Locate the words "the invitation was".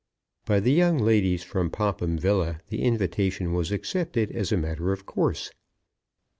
2.69-3.71